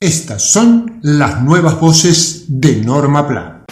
Estas 0.00 0.50
son 0.50 1.00
las 1.00 1.42
nuevas 1.42 1.80
voces 1.80 2.44
de 2.48 2.76
Norma 2.84 3.26
Plan. 3.26 3.64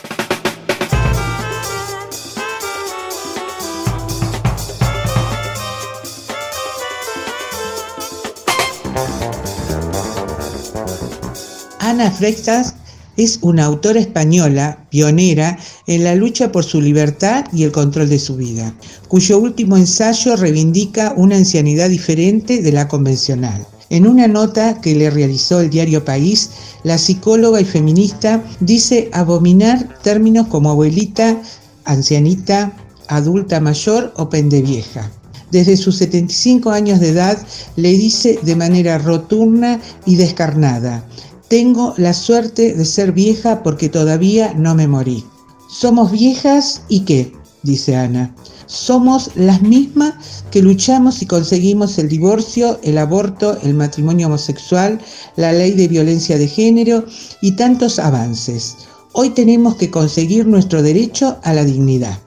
Ana 11.79 12.11
Freitas 12.11 12.75
es 13.19 13.39
una 13.43 13.67
autora 13.67 14.01
española 14.01 14.87
pionera 14.89 15.59
en 15.87 16.05
la 16.05 16.15
lucha 16.15 16.51
por 16.51 16.65
su 16.65 16.81
libertad 16.81 17.45
y 17.53 17.65
el 17.65 17.71
control 17.71 18.09
de 18.09 18.19
su 18.19 18.37
vida, 18.37 18.75
cuyo 19.09 19.39
último 19.39 19.77
ensayo 19.77 20.37
reivindica 20.37 21.13
una 21.19 21.37
ancianidad 21.37 21.91
diferente 21.91 22.63
de 22.63 22.73
la 22.73 22.89
convencional. 22.89 23.67
En 23.95 24.09
una 24.09 24.27
nota 24.27 24.81
que 24.81 24.93
le 24.93 25.09
realizó 25.09 25.61
el 25.61 25.71
diario 25.71 26.05
País, 26.05 26.51
la 26.83 26.99
psicóloga 26.99 27.61
y 27.61 27.65
feminista 27.65 28.43
dice 28.59 29.09
abominar 29.13 30.01
términos 30.03 30.49
como 30.49 30.71
abuelita, 30.71 31.41
ancianita, 31.85 32.73
adulta 33.07 33.61
mayor 33.61 34.13
o 34.17 34.29
pendevieja. 34.29 35.13
Desde 35.53 35.77
sus 35.77 35.97
75 35.99 36.73
años 36.73 36.99
de 36.99 37.11
edad 37.11 37.39
le 37.77 37.91
dice 37.91 38.41
de 38.43 38.57
manera 38.57 38.99
roturna 38.99 39.81
y 40.05 40.17
descarnada, 40.17 41.07
tengo 41.47 41.95
la 41.97 42.15
suerte 42.15 42.75
de 42.75 42.87
ser 42.87 43.13
vieja 43.13 43.63
porque 43.63 43.89
todavía 43.89 44.55
no 44.55 44.75
me 44.75 44.89
morí. 44.89 45.25
Somos 45.71 46.11
viejas 46.11 46.83
y 46.89 47.05
qué, 47.05 47.33
dice 47.65 47.97
Ana 47.97 48.35
somos 48.67 49.31
las 49.35 49.63
mismas 49.63 50.15
que 50.51 50.63
luchamos 50.63 51.23
y 51.23 51.27
conseguimos 51.27 51.99
el 51.99 52.09
divorcio, 52.09 52.79
el 52.83 52.99
aborto, 52.99 53.59
el 53.63 53.75
matrimonio 53.75 54.27
homosexual, 54.27 55.01
la 55.37 55.53
ley 55.53 55.73
de 55.73 55.89
violencia 55.89 56.39
de 56.39 56.49
género 56.49 57.05
y 57.41 57.53
tantos 57.53 57.99
avances. 57.99 58.77
Hoy 59.13 59.31
tenemos 59.31 59.77
que 59.77 59.91
conseguir 59.91 60.47
nuestro 60.47 60.83
derecho 60.83 61.39
a 61.43 61.53
la 61.53 61.65
dignidad. 61.65 62.19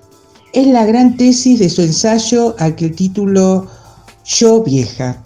Es 0.53 0.67
la 0.67 0.85
gran 0.85 1.17
tesis 1.17 1.59
de 1.59 1.69
su 1.69 1.81
ensayo 1.81 2.55
al 2.59 2.75
que 2.75 2.85
el 2.85 2.95
título 2.95 3.67
Yo 4.25 4.63
vieja, 4.63 5.23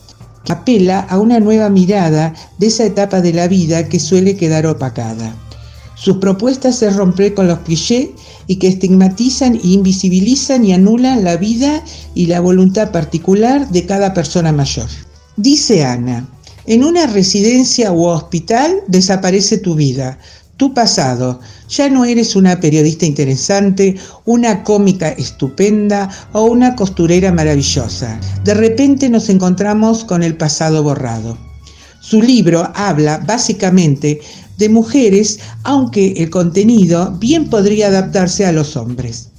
apela 0.49 1.02
a 1.02 1.20
una 1.20 1.39
nueva 1.39 1.70
mirada 1.70 2.33
de 2.58 2.67
esa 2.67 2.86
etapa 2.86 3.22
de 3.22 3.33
la 3.33 3.48
vida 3.48 3.88
que 3.88 3.99
suele 3.99 4.36
quedar 4.36 4.66
opacada. 4.66 5.36
Sus 6.02 6.17
propuestas 6.17 6.82
es 6.82 6.95
romper 6.95 7.36
con 7.36 7.48
los 7.48 7.60
clichés 7.60 8.10
y 8.48 8.56
que 8.56 8.67
estigmatizan, 8.67 9.60
invisibilizan 9.62 10.66
y 10.66 10.73
anulan 10.73 11.23
la 11.23 11.38
vida 11.38 11.84
y 12.16 12.26
la 12.26 12.39
voluntad 12.39 12.92
particular 12.92 13.70
de 13.70 13.86
cada 13.86 14.11
persona 14.11 14.52
mayor. 14.52 14.88
Dice 15.38 15.86
Ana, 15.86 16.28
en 16.66 16.84
una 16.84 17.06
residencia 17.06 17.92
u 17.92 18.06
hospital 18.06 18.78
desaparece 18.88 19.60
tu 19.60 19.76
vida, 19.76 20.17
tu 20.58 20.73
pasado. 20.73 21.40
Ya 21.70 21.88
no 21.88 22.04
eres 22.04 22.36
una 22.36 22.60
periodista 22.60 23.06
interesante, 23.06 23.95
una 24.26 24.64
cómica 24.64 25.10
estupenda 25.10 26.10
o 26.34 26.45
una 26.45 26.76
costurera 26.76 27.32
maravillosa. 27.32 28.20
De 28.44 28.56
repente 28.56 29.08
nos 29.08 29.30
encontramos 29.30 30.04
con 30.04 30.23
el 30.23 30.36
pasado 30.36 30.82
borrado. 30.82 31.38
Su 32.00 32.20
libro 32.20 32.67
habla 32.73 33.20
básicamente 33.20 34.20
de 34.61 34.70
mujeres, 34.70 35.39
aunque 35.64 36.14
el 36.17 36.30
contenido 36.30 37.17
bien 37.20 37.49
podría 37.49 37.88
adaptarse 37.88 38.45
a 38.45 38.52
los 38.52 38.77
hombres. 38.77 39.30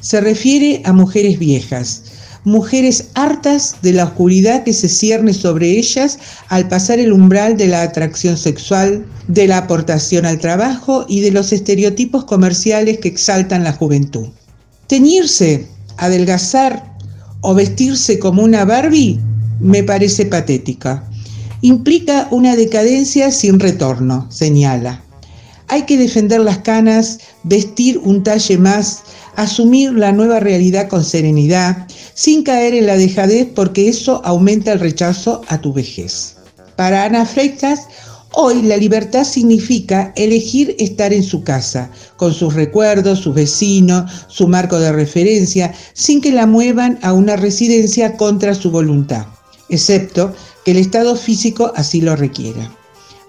Se 0.00 0.20
refiere 0.20 0.82
a 0.84 0.92
mujeres 0.92 1.38
viejas, 1.38 2.02
mujeres 2.44 3.08
hartas 3.14 3.76
de 3.82 3.94
la 3.94 4.04
oscuridad 4.04 4.64
que 4.64 4.74
se 4.74 4.88
cierne 4.88 5.32
sobre 5.32 5.70
ellas 5.70 6.18
al 6.48 6.68
pasar 6.68 7.00
el 7.00 7.12
umbral 7.12 7.56
de 7.56 7.68
la 7.68 7.82
atracción 7.82 8.36
sexual, 8.36 9.04
de 9.26 9.48
la 9.48 9.58
aportación 9.58 10.26
al 10.26 10.38
trabajo 10.38 11.06
y 11.08 11.22
de 11.22 11.32
los 11.32 11.52
estereotipos 11.52 12.24
comerciales 12.24 12.98
que 12.98 13.08
exaltan 13.08 13.64
la 13.64 13.72
juventud. 13.72 14.28
Teñirse, 14.86 15.66
adelgazar 15.96 16.96
o 17.40 17.54
vestirse 17.54 18.18
como 18.18 18.42
una 18.42 18.64
Barbie 18.64 19.18
me 19.58 19.82
parece 19.82 20.26
patética 20.26 21.02
implica 21.60 22.28
una 22.30 22.56
decadencia 22.56 23.30
sin 23.30 23.60
retorno, 23.60 24.26
señala. 24.30 25.02
Hay 25.68 25.82
que 25.82 25.96
defender 25.96 26.40
las 26.40 26.58
canas, 26.58 27.18
vestir 27.42 27.98
un 27.98 28.22
talle 28.22 28.56
más, 28.58 29.02
asumir 29.34 29.92
la 29.92 30.12
nueva 30.12 30.40
realidad 30.40 30.88
con 30.88 31.04
serenidad, 31.04 31.86
sin 32.14 32.42
caer 32.42 32.74
en 32.74 32.86
la 32.86 32.96
dejadez 32.96 33.48
porque 33.54 33.88
eso 33.88 34.22
aumenta 34.24 34.72
el 34.72 34.80
rechazo 34.80 35.42
a 35.48 35.60
tu 35.60 35.72
vejez. 35.72 36.36
Para 36.76 37.04
Ana 37.04 37.26
Freitas, 37.26 37.80
hoy 38.32 38.62
la 38.62 38.76
libertad 38.76 39.24
significa 39.24 40.12
elegir 40.14 40.76
estar 40.78 41.12
en 41.12 41.22
su 41.22 41.42
casa, 41.42 41.90
con 42.16 42.32
sus 42.32 42.54
recuerdos, 42.54 43.20
sus 43.20 43.34
vecinos, 43.34 44.10
su 44.28 44.46
marco 44.46 44.78
de 44.78 44.92
referencia, 44.92 45.74
sin 45.94 46.20
que 46.20 46.32
la 46.32 46.46
muevan 46.46 46.98
a 47.02 47.12
una 47.12 47.36
residencia 47.36 48.16
contra 48.16 48.54
su 48.54 48.70
voluntad, 48.70 49.26
excepto 49.68 50.32
que 50.66 50.72
el 50.72 50.78
estado 50.78 51.14
físico 51.14 51.72
así 51.76 52.00
lo 52.00 52.16
requiera. 52.16 52.68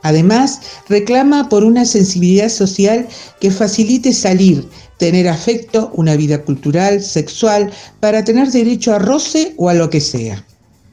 Además, 0.01 0.59
reclama 0.89 1.49
por 1.49 1.63
una 1.63 1.85
sensibilidad 1.85 2.49
social 2.49 3.07
que 3.39 3.51
facilite 3.51 4.11
salir, 4.11 4.67
tener 4.97 5.27
afecto, 5.27 5.91
una 5.93 6.15
vida 6.15 6.43
cultural, 6.43 6.99
sexual, 6.99 7.71
para 7.99 8.23
tener 8.23 8.51
derecho 8.51 8.91
a 8.91 8.97
roce 8.97 9.53
o 9.57 9.69
a 9.69 9.75
lo 9.75 9.87
que 9.91 10.01
sea. 10.01 10.43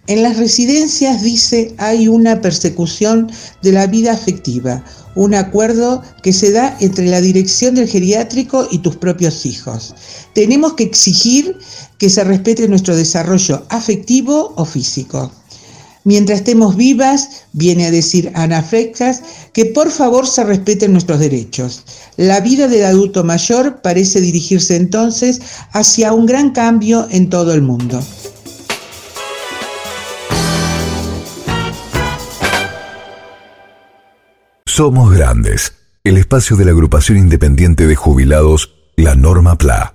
En 0.07 0.23
las 0.23 0.37
residencias, 0.37 1.23
dice, 1.23 1.75
hay 1.79 2.09
una 2.09 2.43
persecución 2.43 3.33
de 3.63 3.73
la 3.73 3.87
vida 3.87 4.13
afectiva, 4.13 4.85
un 5.15 5.35
acuerdo 5.35 6.03
que 6.23 6.35
se 6.35 6.53
da 6.53 6.77
entre 6.81 7.07
la 7.07 7.23
dirección 7.23 7.75
del 7.75 7.89
geriátrico 7.89 8.69
y 8.71 8.81
tus 8.81 8.97
propios 8.97 9.47
hijos. 9.47 9.95
Tenemos 10.35 10.75
que 10.75 10.85
exigir 10.85 11.57
que 11.97 12.11
se 12.11 12.23
respete 12.23 12.69
nuestro 12.69 12.95
desarrollo 12.95 13.65
afectivo 13.71 14.53
o 14.57 14.67
físico. 14.67 15.33
Mientras 16.05 16.41
estemos 16.41 16.77
vivas, 16.77 17.47
viene 17.53 17.87
a 17.87 17.91
decir 17.91 18.31
Ana 18.35 18.63
Frecas, 18.63 19.23
que 19.55 19.65
por 19.65 19.91
favor 19.91 20.27
se 20.27 20.45
respeten 20.45 20.93
nuestros 20.93 21.19
derechos. 21.19 21.83
La 22.19 22.41
vida 22.41 22.69
del 22.69 22.85
adulto 22.85 23.25
mayor 23.25 23.81
parece 23.81 24.21
dirigirse 24.21 24.77
entonces 24.77 25.41
hacia 25.73 26.13
un 26.13 26.27
gran 26.27 26.51
cambio 26.51 27.09
en 27.11 27.31
todo 27.31 27.55
el 27.55 27.63
mundo. 27.63 28.03
Somos 34.67 35.11
Grandes, 35.13 35.73
el 36.03 36.19
espacio 36.19 36.57
de 36.57 36.67
la 36.67 36.73
agrupación 36.73 37.17
independiente 37.17 37.87
de 37.87 37.95
jubilados, 37.95 38.75
la 38.97 39.15
Norma 39.15 39.57
PLA. 39.57 39.95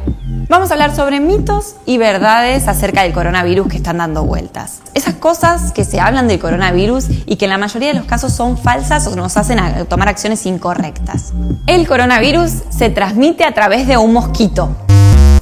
Vamos 0.53 0.71
a 0.71 0.75
hablar 0.75 0.95
sobre 0.95 1.19
mitos 1.19 1.77
y 1.87 1.97
verdades 1.97 2.69
acerca 2.69 3.05
del 3.05 3.15
coronavirus 3.15 3.69
que 3.69 3.79
están 3.79 3.97
dando 3.97 4.25
vueltas. 4.25 4.83
Esas 4.93 5.15
cosas 5.15 5.73
que 5.73 5.87
se 5.87 5.99
hablan 5.99 6.29
del 6.29 6.39
coronavirus 6.39 7.07
y 7.25 7.37
que 7.37 7.47
en 7.47 7.53
la 7.53 7.57
mayoría 7.57 7.89
de 7.89 7.95
los 7.95 8.05
casos 8.05 8.35
son 8.35 8.59
falsas 8.59 9.07
o 9.07 9.17
nos 9.17 9.39
hacen 9.39 9.59
tomar 9.89 10.11
acciones 10.11 10.45
incorrectas. 10.45 11.33
El 11.67 11.89
coronavirus 11.89 12.65
se 12.69 12.91
transmite 12.91 13.45
a 13.45 13.55
través 13.55 13.87
de 13.87 13.97
un 13.97 14.13
mosquito. 14.13 14.77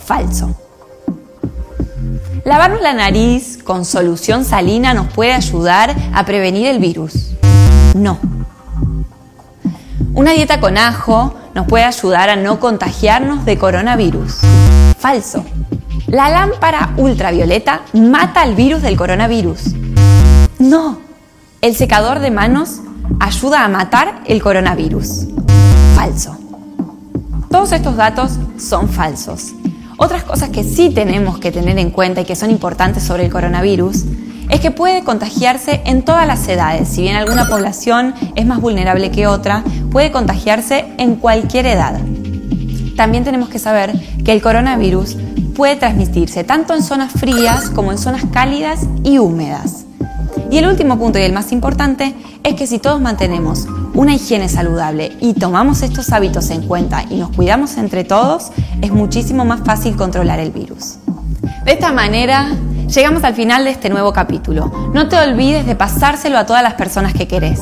Falso. 0.05 0.55
Lavarnos 2.45 2.81
la 2.81 2.93
nariz 2.93 3.59
con 3.65 3.85
solución 3.85 4.45
salina 4.45 4.95
nos 4.95 5.12
puede 5.12 5.33
ayudar 5.33 5.93
a 6.15 6.25
prevenir 6.25 6.69
el 6.69 6.79
virus. 6.79 7.33
No. 7.97 8.21
Una 10.15 10.31
dieta 10.31 10.61
con 10.61 10.79
ajo 10.79 11.35
nos 11.53 11.67
puede 11.67 11.83
ayudar 11.83 12.31
a 12.31 12.37
no 12.37 12.61
contagiarnos 12.61 13.45
de 13.45 13.59
coronavirus. 13.59 14.39
Falso. 15.00 15.43
La 16.08 16.29
lámpara 16.29 16.93
ultravioleta 16.99 17.81
mata 17.94 18.43
al 18.43 18.55
virus 18.55 18.82
del 18.82 18.99
coronavirus. 18.99 19.75
No. 20.58 20.99
El 21.62 21.75
secador 21.75 22.19
de 22.19 22.31
manos 22.31 22.81
ayuda 23.19 23.64
a 23.64 23.69
matar 23.69 24.20
el 24.26 24.43
coronavirus. 24.43 25.29
Falso. 25.94 26.37
Todos 27.50 27.73
estos 27.73 27.97
datos 27.97 28.32
son 28.58 28.91
falsos. 28.91 29.52
Otras 29.97 30.23
cosas 30.25 30.50
que 30.50 30.64
sí 30.64 30.91
tenemos 30.91 31.38
que 31.38 31.50
tener 31.50 31.79
en 31.79 31.91
cuenta 31.91 32.20
y 32.20 32.26
que 32.26 32.37
son 32.37 32.50
importantes 32.50 33.02
sobre 33.02 33.25
el 33.25 33.32
coronavirus 33.32 34.05
es 34.50 34.61
que 34.61 34.70
puede 34.70 35.02
contagiarse 35.02 35.81
en 35.87 36.02
todas 36.02 36.26
las 36.26 36.47
edades. 36.47 36.91
Si 36.91 37.00
bien 37.00 37.17
alguna 37.17 37.49
población 37.49 38.14
es 38.35 38.44
más 38.44 38.61
vulnerable 38.61 39.11
que 39.11 39.26
otra, 39.26 39.64
puede 39.91 40.12
contagiarse 40.12 40.93
en 40.99 41.17
cualquier 41.17 41.64
edad. 41.64 41.99
También 43.00 43.25
tenemos 43.25 43.49
que 43.49 43.58
saber 43.58 43.99
que 44.26 44.31
el 44.31 44.43
coronavirus 44.43 45.17
puede 45.56 45.76
transmitirse 45.76 46.44
tanto 46.44 46.75
en 46.75 46.82
zonas 46.82 47.11
frías 47.11 47.70
como 47.70 47.93
en 47.93 47.97
zonas 47.97 48.25
cálidas 48.31 48.81
y 49.02 49.17
húmedas. 49.17 49.87
Y 50.50 50.58
el 50.58 50.67
último 50.67 50.99
punto 50.99 51.19
y 51.19 51.23
el 51.23 51.32
más 51.32 51.50
importante 51.50 52.14
es 52.43 52.56
que 52.56 52.67
si 52.67 52.79
todos 52.79 53.00
mantenemos 53.00 53.67
una 53.94 54.14
higiene 54.14 54.50
saludable 54.50 55.12
y 55.19 55.32
tomamos 55.32 55.81
estos 55.81 56.12
hábitos 56.12 56.50
en 56.50 56.69
cuenta 56.69 57.06
y 57.08 57.17
nos 57.17 57.31
cuidamos 57.31 57.79
entre 57.79 58.05
todos, 58.05 58.50
es 58.82 58.93
muchísimo 58.93 59.47
más 59.47 59.61
fácil 59.64 59.97
controlar 59.97 60.38
el 60.38 60.50
virus. 60.50 60.97
De 61.64 61.73
esta 61.73 61.93
manera, 61.93 62.50
llegamos 62.94 63.25
al 63.25 63.35
final 63.35 63.64
de 63.64 63.70
este 63.70 63.88
nuevo 63.88 64.12
capítulo. 64.12 64.91
No 64.93 65.08
te 65.08 65.17
olvides 65.17 65.64
de 65.64 65.75
pasárselo 65.75 66.37
a 66.37 66.44
todas 66.44 66.62
las 66.62 66.75
personas 66.75 67.14
que 67.14 67.26
querés. 67.26 67.61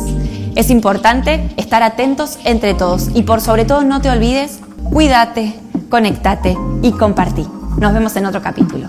Es 0.57 0.69
importante 0.69 1.49
estar 1.57 1.85
atentos 1.85 2.41
entre 2.43 2.75
todos 2.75 3.11
y 3.15 3.23
por 3.23 3.41
sobre 3.41 3.65
todo 3.65 3.85
no 3.85 4.01
te 4.01 4.11
olvides, 4.11 4.59
cuídate, 4.91 5.55
conectate 5.89 6.57
y 6.83 6.93
compartí. 6.93 7.47
Nos 7.79 7.95
vemos 7.95 8.17
en 8.17 8.27
otro 8.27 8.43
capítulo. 8.43 8.89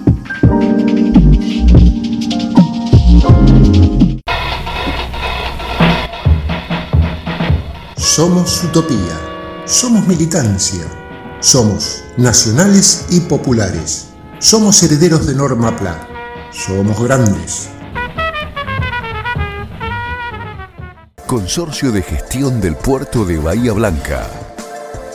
Somos 7.96 8.64
utopía, 8.64 8.98
somos 9.66 10.06
militancia, 10.08 10.84
somos 11.40 12.04
nacionales 12.18 13.06
y 13.12 13.22
populares, 13.22 14.08
somos 14.40 14.84
herederos 14.84 15.26
de 15.26 15.36
Norma 15.36 15.76
Pla, 15.78 15.96
somos 16.52 17.02
grandes. 17.02 17.70
Consorcio 21.28 21.92
de 21.92 22.02
Gestión 22.02 22.60
del 22.60 22.76
Puerto 22.76 23.24
de 23.24 23.38
Bahía 23.38 23.72
Blanca. 23.72 24.49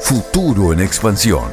Futuro 0.04 0.74
en 0.74 0.80
expansión. 0.80 1.50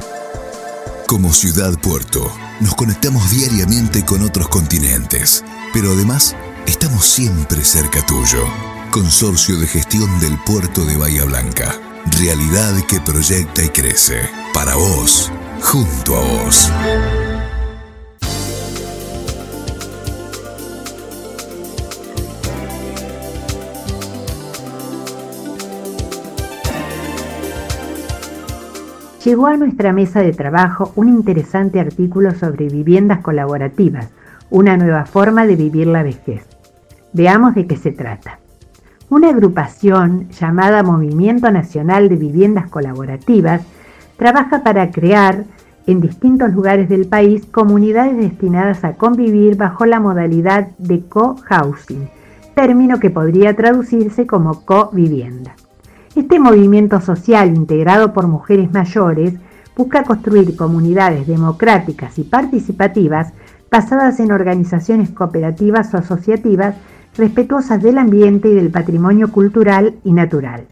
Como 1.06 1.32
ciudad 1.32 1.72
puerto, 1.78 2.30
nos 2.60 2.74
conectamos 2.74 3.30
diariamente 3.30 4.04
con 4.04 4.20
otros 4.22 4.48
continentes, 4.48 5.42
pero 5.72 5.92
además 5.92 6.36
estamos 6.66 7.06
siempre 7.06 7.64
cerca 7.64 8.04
tuyo. 8.04 8.44
Consorcio 8.90 9.56
de 9.56 9.66
Gestión 9.66 10.20
del 10.20 10.38
Puerto 10.44 10.84
de 10.84 10.98
Bahía 10.98 11.24
Blanca. 11.24 11.74
Realidad 12.20 12.74
que 12.86 13.00
proyecta 13.00 13.64
y 13.64 13.70
crece. 13.70 14.20
Para 14.52 14.74
vos, 14.74 15.32
junto 15.62 16.14
a 16.14 16.20
vos. 16.20 16.70
Llegó 29.24 29.46
a 29.46 29.56
nuestra 29.56 29.92
mesa 29.92 30.20
de 30.20 30.32
trabajo 30.32 30.92
un 30.96 31.08
interesante 31.08 31.78
artículo 31.78 32.32
sobre 32.32 32.68
viviendas 32.68 33.20
colaborativas, 33.20 34.10
una 34.50 34.76
nueva 34.76 35.04
forma 35.04 35.46
de 35.46 35.54
vivir 35.54 35.86
la 35.86 36.02
vejez. 36.02 36.44
Veamos 37.12 37.54
de 37.54 37.68
qué 37.68 37.76
se 37.76 37.92
trata. 37.92 38.40
Una 39.10 39.28
agrupación 39.28 40.28
llamada 40.30 40.82
Movimiento 40.82 41.52
Nacional 41.52 42.08
de 42.08 42.16
Viviendas 42.16 42.68
Colaborativas 42.68 43.62
trabaja 44.16 44.64
para 44.64 44.90
crear 44.90 45.44
en 45.86 46.00
distintos 46.00 46.52
lugares 46.52 46.88
del 46.88 47.06
país 47.06 47.46
comunidades 47.46 48.16
destinadas 48.16 48.82
a 48.82 48.94
convivir 48.94 49.56
bajo 49.56 49.86
la 49.86 50.00
modalidad 50.00 50.68
de 50.78 51.00
co-housing, 51.06 52.08
término 52.56 52.98
que 52.98 53.10
podría 53.10 53.54
traducirse 53.54 54.26
como 54.26 54.64
co-vivienda. 54.64 55.54
Este 56.14 56.38
movimiento 56.38 57.00
social 57.00 57.56
integrado 57.56 58.12
por 58.12 58.26
mujeres 58.26 58.70
mayores 58.70 59.32
busca 59.74 60.04
construir 60.04 60.54
comunidades 60.56 61.26
democráticas 61.26 62.18
y 62.18 62.24
participativas 62.24 63.32
basadas 63.70 64.20
en 64.20 64.30
organizaciones 64.30 65.08
cooperativas 65.08 65.94
o 65.94 65.96
asociativas 65.96 66.74
respetuosas 67.16 67.82
del 67.82 67.96
ambiente 67.96 68.50
y 68.50 68.54
del 68.54 68.70
patrimonio 68.70 69.32
cultural 69.32 69.94
y 70.04 70.12
natural. 70.12 70.66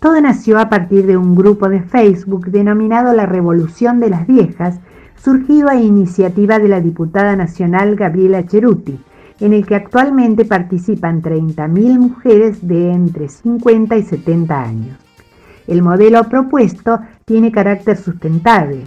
Todo 0.00 0.20
nació 0.20 0.58
a 0.58 0.68
partir 0.68 1.06
de 1.06 1.16
un 1.16 1.34
grupo 1.34 1.70
de 1.70 1.80
Facebook 1.80 2.50
denominado 2.50 3.14
La 3.14 3.24
Revolución 3.24 4.00
de 4.00 4.10
las 4.10 4.26
Viejas, 4.26 4.80
surgido 5.16 5.70
a 5.70 5.76
iniciativa 5.76 6.58
de 6.58 6.68
la 6.68 6.82
diputada 6.82 7.36
nacional 7.36 7.96
Gabriela 7.96 8.44
Cheruti, 8.46 9.00
en 9.40 9.52
el 9.52 9.66
que 9.66 9.74
actualmente 9.74 10.44
participan 10.44 11.22
30.000 11.22 11.98
mujeres 11.98 12.66
de 12.66 12.92
entre 12.92 13.28
50 13.28 13.96
y 13.96 14.02
70 14.02 14.60
años. 14.60 14.98
El 15.66 15.82
modelo 15.82 16.24
propuesto 16.24 17.00
tiene 17.24 17.52
carácter 17.52 17.96
sustentable. 17.96 18.84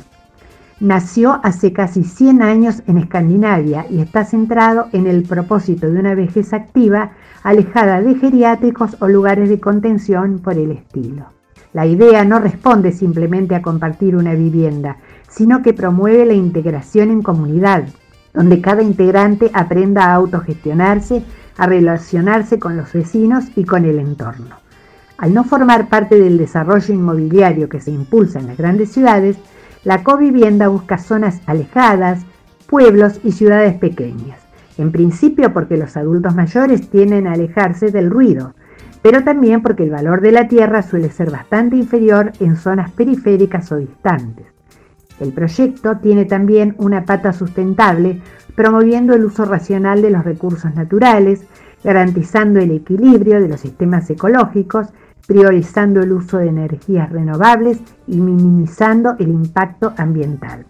Nació 0.80 1.40
hace 1.44 1.74
casi 1.74 2.04
100 2.04 2.42
años 2.42 2.82
en 2.88 2.98
Escandinavia 2.98 3.86
y 3.88 4.02
está 4.02 4.26
centrado 4.26 4.88
en 4.94 5.06
el 5.06 5.24
propósito 5.24 5.90
de 5.90 6.00
una 6.00 6.16
vejez 6.16 6.54
activa 6.54 7.12
alejada 7.44 8.02
de 8.02 8.16
geriátricos 8.16 8.98
o 9.00 9.08
lugares 9.08 9.48
de 9.50 9.60
contención 9.60 10.40
por 10.40 10.58
el 10.58 10.72
estilo. 10.72 11.28
La 11.74 11.86
idea 11.86 12.26
no 12.26 12.40
responde 12.40 12.92
simplemente 12.92 13.56
a 13.56 13.62
compartir 13.62 14.16
una 14.16 14.34
vivienda, 14.34 14.98
sino 15.30 15.62
que 15.62 15.74
promueve 15.74 16.26
la 16.26 16.34
integración 16.34 17.12
en 17.12 17.22
comunidad, 17.22 17.86
donde 18.34 18.62
cada 18.62 18.82
integrante 18.82 19.52
aprenda 19.54 20.06
a 20.06 20.16
autogestionarse, 20.16 21.24
a 21.58 21.68
relacionarse 21.68 22.60
con 22.60 22.78
los 22.78 22.92
vecinos 22.94 23.46
y 23.56 23.66
con 23.66 23.86
el 23.86 24.00
entorno. 24.00 24.58
Al 25.18 25.34
no 25.34 25.44
formar 25.44 25.88
parte 25.88 26.20
del 26.20 26.38
desarrollo 26.38 26.94
inmobiliario 26.94 27.70
que 27.70 27.80
se 27.80 27.92
impulsa 27.92 28.40
en 28.40 28.48
las 28.48 28.58
grandes 28.58 28.92
ciudades, 28.92 29.38
la 29.84 30.04
covivienda 30.04 30.68
busca 30.68 30.98
zonas 30.98 31.42
alejadas, 31.46 32.26
pueblos 32.68 33.20
y 33.24 33.32
ciudades 33.32 33.76
pequeñas. 33.76 34.40
En 34.78 34.92
principio 34.92 35.54
porque 35.54 35.78
los 35.78 35.98
adultos 35.98 36.34
mayores 36.34 36.90
tienden 36.90 37.28
a 37.28 37.34
alejarse 37.34 37.92
del 37.92 38.10
ruido, 38.10 38.56
pero 39.02 39.24
también 39.24 39.62
porque 39.62 39.84
el 39.84 39.90
valor 39.92 40.22
de 40.22 40.32
la 40.32 40.48
tierra 40.48 40.82
suele 40.82 41.12
ser 41.12 41.30
bastante 41.32 41.76
inferior 41.76 42.32
en 42.40 42.56
zonas 42.56 42.92
periféricas 42.92 43.72
o 43.72 43.78
distantes. 43.78 44.48
El 45.22 45.34
proyecto 45.34 45.98
tiene 45.98 46.26
también 46.26 46.74
una 46.80 47.06
pata 47.06 47.32
sustentable, 47.32 48.20
promoviendo 48.56 49.14
el 49.14 49.24
uso 49.24 49.46
racional 49.46 50.02
de 50.02 50.10
los 50.10 50.26
recursos 50.26 50.74
naturales, 50.74 51.46
garantizando 51.84 52.60
el 52.60 52.72
equilibrio 52.72 53.40
de 53.40 53.48
los 53.48 53.62
sistemas 53.62 54.10
ecológicos, 54.10 54.88
priorizando 55.28 56.02
el 56.02 56.12
uso 56.12 56.40
de 56.40 56.48
energías 56.48 57.12
renovables 57.12 57.80
y 58.08 58.18
minimizando 58.18 59.16
el 59.20 59.30
impacto 59.30 59.94
ambiental. 59.96 60.66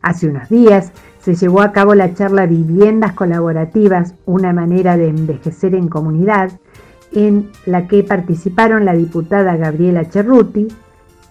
Hace 0.00 0.28
unos 0.28 0.48
días 0.48 0.92
se 1.20 1.34
llevó 1.34 1.60
a 1.60 1.72
cabo 1.72 1.94
la 1.94 2.14
charla 2.14 2.46
Viviendas 2.46 3.12
Colaborativas, 3.12 4.14
una 4.24 4.54
manera 4.54 4.96
de 4.96 5.08
envejecer 5.08 5.74
en 5.74 5.88
comunidad, 5.88 6.52
en 7.12 7.50
la 7.66 7.86
que 7.86 8.02
participaron 8.02 8.86
la 8.86 8.94
diputada 8.94 9.56
Gabriela 9.56 10.04
Cerruti, 10.06 10.68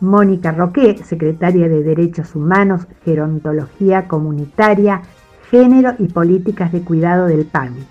Mónica 0.04 0.52
Roque, 0.52 1.00
secretaria 1.04 1.70
de 1.70 1.82
Derechos 1.82 2.36
Humanos, 2.36 2.88
Gerontología 3.06 4.06
Comunitaria, 4.10 5.02
Género 5.50 5.94
y 5.98 6.10
Políticas 6.10 6.74
de 6.74 6.82
Cuidado 6.82 7.28
del 7.28 7.46
PAMI, 7.46 7.84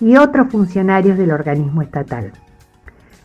y 0.00 0.16
otros 0.16 0.50
funcionarios 0.50 1.18
del 1.18 1.30
organismo 1.30 1.82
estatal. 1.82 2.32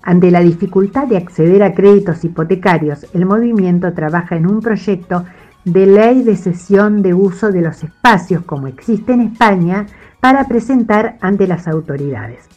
Ante 0.01 0.29
la 0.29 0.41
dificultad 0.41 1.07
de 1.07 1.15
acceder 1.15 1.63
a 1.63 1.73
créditos 1.73 2.25
hipotecarios, 2.25 3.07
el 3.13 3.25
movimiento 3.25 3.93
trabaja 3.93 4.35
en 4.35 4.45
un 4.45 4.59
proyecto 4.59 5.23
de 5.63 5.85
ley 5.85 6.23
de 6.23 6.35
cesión 6.35 7.01
de 7.01 7.13
uso 7.13 7.49
de 7.49 7.61
los 7.61 7.81
espacios 7.81 8.43
como 8.43 8.67
existe 8.67 9.13
en 9.13 9.21
España 9.21 9.85
para 10.19 10.49
presentar 10.49 11.17
ante 11.21 11.47
las 11.47 11.65
autoridades. 11.69 12.49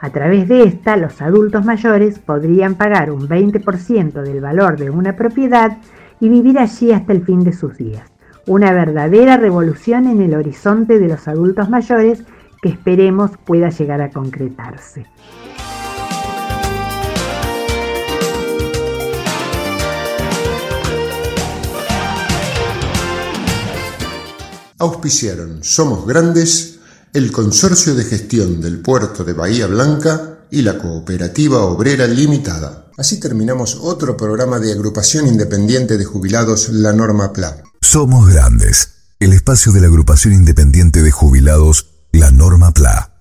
A 0.00 0.10
través 0.10 0.48
de 0.48 0.64
esta, 0.64 0.96
los 0.96 1.22
adultos 1.22 1.64
mayores 1.64 2.18
podrían 2.18 2.74
pagar 2.74 3.10
un 3.10 3.28
20% 3.28 4.22
del 4.22 4.40
valor 4.40 4.76
de 4.76 4.90
una 4.90 5.16
propiedad 5.16 5.78
y 6.20 6.28
vivir 6.28 6.58
allí 6.58 6.92
hasta 6.92 7.12
el 7.12 7.24
fin 7.24 7.44
de 7.44 7.52
sus 7.52 7.76
días. 7.76 8.10
Una 8.46 8.72
verdadera 8.72 9.36
revolución 9.36 10.06
en 10.06 10.20
el 10.20 10.34
horizonte 10.34 10.98
de 10.98 11.08
los 11.08 11.26
adultos 11.28 11.70
mayores 11.70 12.24
que 12.60 12.68
esperemos 12.68 13.30
pueda 13.44 13.70
llegar 13.70 14.02
a 14.02 14.10
concretarse. 14.10 15.06
Auspiciaron 24.78 25.62
Somos 25.62 26.06
Grandes, 26.06 26.73
el 27.14 27.30
Consorcio 27.30 27.94
de 27.94 28.04
Gestión 28.04 28.60
del 28.60 28.80
Puerto 28.80 29.22
de 29.22 29.34
Bahía 29.34 29.68
Blanca 29.68 30.40
y 30.50 30.62
la 30.62 30.76
Cooperativa 30.76 31.60
Obrera 31.60 32.08
Limitada. 32.08 32.90
Así 32.98 33.20
terminamos 33.20 33.78
otro 33.80 34.16
programa 34.16 34.58
de 34.58 34.72
agrupación 34.72 35.28
independiente 35.28 35.96
de 35.96 36.04
jubilados 36.04 36.70
La 36.70 36.92
Norma 36.92 37.32
PLA. 37.32 37.62
Somos 37.80 38.28
Grandes, 38.28 38.90
el 39.20 39.32
espacio 39.32 39.70
de 39.70 39.80
la 39.80 39.86
agrupación 39.86 40.34
independiente 40.34 41.02
de 41.02 41.12
jubilados 41.12 41.86
la 42.10 42.32
norma 42.32 42.72
PLA. 42.72 43.12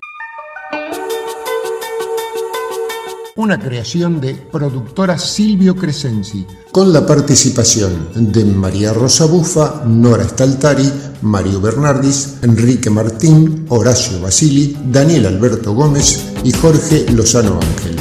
Una 3.36 3.60
creación 3.60 4.20
de 4.22 4.34
productora 4.36 5.20
Silvio 5.20 5.76
Crescenzi, 5.76 6.46
con 6.72 6.94
la 6.94 7.06
participación 7.06 8.10
de 8.34 8.46
María 8.46 8.94
Rosa 8.94 9.26
Bufa, 9.26 9.84
Nora 9.86 10.28
Staltari, 10.28 10.92
Mario 11.24 11.60
Bernardis, 11.60 12.36
Enrique 12.42 12.90
Martín, 12.90 13.66
Horacio 13.70 14.20
Basili, 14.22 14.78
Daniel 14.86 15.26
Alberto 15.26 15.74
Gómez 15.74 16.22
y 16.44 16.52
Jorge 16.52 17.06
Lozano 17.12 17.60
Ángel. 17.60 17.93